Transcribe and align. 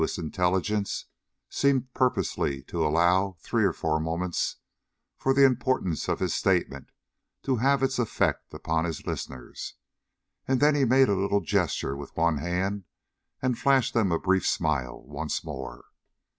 S. 0.03 0.17
Intelligence 0.17 1.05
seemed 1.47 1.93
purposely 1.93 2.63
to 2.63 2.83
allow 2.83 3.35
three 3.39 3.63
or 3.63 3.71
four 3.71 3.99
moments 3.99 4.55
for 5.15 5.31
the 5.31 5.45
importance 5.45 6.07
of 6.09 6.19
his 6.19 6.33
statement 6.33 6.89
to 7.43 7.57
have 7.57 7.83
its 7.83 7.99
effect 7.99 8.51
upon 8.51 8.85
his 8.85 9.05
listeners, 9.05 9.75
and 10.47 10.59
then 10.59 10.73
he 10.73 10.85
made 10.85 11.07
a 11.07 11.13
little 11.13 11.41
gesture 11.41 11.95
with 11.95 12.17
one 12.17 12.39
hand, 12.39 12.85
and 13.43 13.59
flashed 13.59 13.93
them 13.93 14.11
a 14.11 14.17
brief 14.17 14.47
smile 14.47 15.03
once 15.05 15.43
more. 15.43 15.85